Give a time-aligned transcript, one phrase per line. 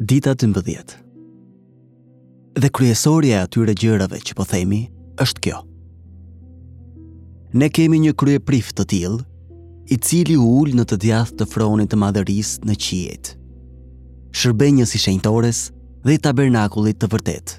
[0.00, 1.02] dita 12.
[2.54, 4.84] Dhe kryesoria e atyre gjërave që po themi
[5.20, 5.56] është kjo.
[7.58, 9.16] Ne kemi një krye të til,
[9.90, 13.32] i cili u ullë në të djath të fronit të madheris në qijet.
[14.30, 15.72] Shërbenjës i shenjtores
[16.06, 17.56] dhe i tabernakullit të vërtet,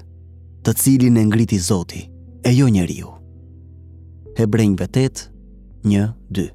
[0.64, 2.06] të cilin e ngriti zoti,
[2.46, 3.10] e jo një riu.
[4.38, 5.26] Hebrejnë vetet,
[5.84, 6.48] një, dy.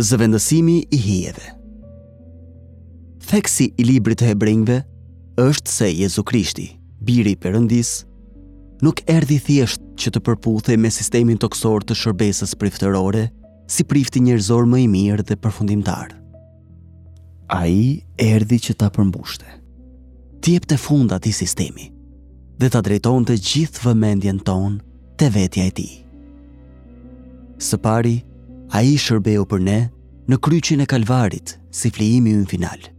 [0.06, 1.52] Zëvendësimi i hijeve
[3.36, 4.76] theksi i librit të hebrejve
[5.42, 6.68] është se Jezu Krishti,
[7.04, 7.88] biri i Perëndis,
[8.84, 13.26] nuk erdhi thjesht që të përputhej me sistemin toksor të shërbesës priftërore,
[13.68, 16.14] si prifti njerëzor më i mirë dhe përfundimtar.
[17.52, 19.46] A i erdi që ta përmbushte.
[20.44, 21.90] Tjep të funda ti sistemi
[22.56, 24.80] dhe ta drejton të gjithë vëmendjen ton
[25.20, 25.88] të vetja e ti.
[27.60, 28.16] Së pari,
[28.72, 29.80] a i shërbeu për ne
[30.30, 32.92] në kryqin e kalvarit si flijimi unë finalë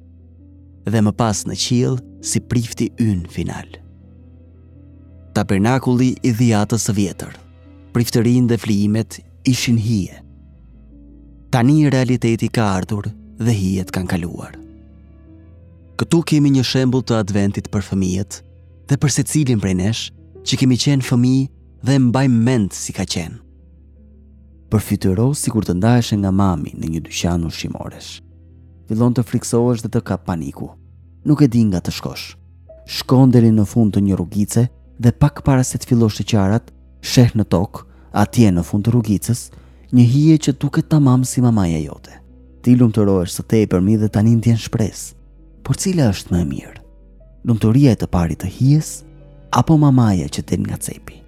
[0.91, 3.67] dhe më pas në qilë si prifti yn final.
[5.35, 7.33] Tabernakulli i dhijatës së vjetër,
[7.93, 10.21] prifterin dhe flimet ishin hije.
[11.51, 13.07] Tani realiteti ka ardhur
[13.39, 14.55] dhe hijet kanë kaluar.
[15.97, 18.41] Këtu kemi një shembul të adventit për fëmijet
[18.89, 20.03] dhe për secilin cilin prej nesh
[20.47, 21.35] që kemi qenë fëmi
[21.85, 23.39] dhe mbaj mend si ka qenë.
[24.67, 28.26] Përfytyro si kur të ndajshë nga mami në një dyqanu shimoreshë
[28.87, 30.69] fillon të friksohesh dhe të kap paniku.
[31.27, 32.25] Nuk e di nga të shkosh.
[32.87, 36.71] Shkon deri në fund të një rrugice dhe pak para se të fillosh të qarat,
[37.03, 37.83] sheh në tok,
[38.23, 39.41] atje në fund të rrugicës,
[39.93, 42.15] një hije që duket tamam si mamaja jote.
[42.63, 45.13] Ti lumturohesh së tepërmi dhe tani ndjen shpresë.
[45.63, 46.75] Por cila është më e mirë?
[47.47, 48.91] Lumturia e të parit të hijes
[49.55, 51.19] apo mamaja që del nga cepi?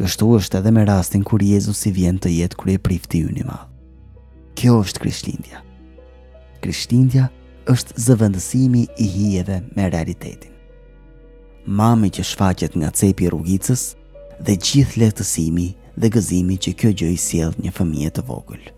[0.00, 3.66] Kështu është edhe me rastin kur Jezusi vjen të jetë kryeprifti i madh.
[4.56, 5.64] Kjo është Krishtlindja.
[6.62, 7.26] Krishtindja
[7.74, 10.54] është zëvendësimi i hijeve me realitetin.
[11.80, 13.84] Mami që shfaqet nga cepi rrugicës
[14.46, 15.68] dhe gjithë lehtësimi
[16.02, 18.70] dhe gëzimi që kjo gjë i sjell një fëmijë të vogël.